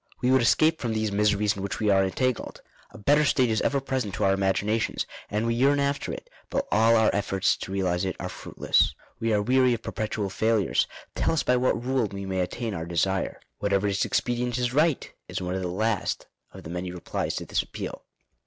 "We 0.19 0.31
would 0.31 0.41
escape 0.41 0.81
from 0.81 0.93
these 0.93 1.11
miseries 1.11 1.55
in 1.55 1.61
which 1.61 1.79
we 1.79 1.91
are 1.91 2.03
entangled. 2.03 2.63
A 2.89 2.97
better 2.97 3.23
state 3.23 3.51
is 3.51 3.61
ever 3.61 3.79
present 3.79 4.15
to 4.15 4.23
our 4.23 4.33
imaginations, 4.33 5.05
and 5.29 5.45
we 5.45 5.53
yearn 5.53 5.79
after 5.79 6.11
it; 6.11 6.27
but 6.49 6.67
all 6.71 6.95
our 6.95 7.13
efforts 7.13 7.55
to 7.57 7.71
realize 7.71 8.03
it 8.03 8.15
are 8.19 8.27
fruitless. 8.27 8.95
We 9.19 9.31
are 9.31 9.43
weary 9.43 9.75
of 9.75 9.83
perpetual 9.83 10.31
failures; 10.31 10.87
tell 11.13 11.33
us 11.33 11.43
by 11.43 11.57
what 11.57 11.85
rule 11.85 12.07
we 12.07 12.25
may 12.25 12.39
attain 12.39 12.73
our 12.73 12.87
desire." 12.87 13.39
"Whatever 13.59 13.85
is 13.85 14.03
expedient 14.03 14.57
is 14.57 14.73
right;" 14.73 15.13
is 15.27 15.39
one 15.39 15.53
of 15.53 15.61
the 15.61 15.67
last 15.67 16.25
of 16.51 16.63
the 16.63 16.71
many 16.71 16.91
replies 16.91 17.35
to 17.35 17.45
this 17.45 17.61
appeal. 17.61 18.01